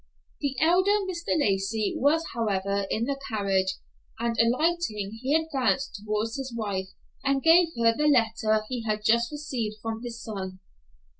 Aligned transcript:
The 0.39 0.55
elder 0.59 1.05
Mr. 1.07 1.37
Lacey, 1.39 1.93
was, 1.95 2.23
however, 2.33 2.87
in 2.89 3.03
the 3.03 3.19
carriage, 3.29 3.75
and 4.17 4.35
alighting, 4.39 5.19
he 5.21 5.35
advanced 5.35 6.01
toward 6.03 6.29
his 6.35 6.51
wife 6.57 6.87
and 7.23 7.43
gave 7.43 7.67
her 7.77 7.93
the 7.95 8.07
letter 8.07 8.63
he 8.67 8.81
had 8.83 9.03
just 9.05 9.31
received 9.31 9.75
from 9.79 10.01
his 10.01 10.19
son. 10.23 10.59